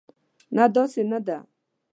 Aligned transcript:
نه، 0.55 0.65
داسې 0.75 1.01
نه 1.11 1.19
ده. 1.25 1.37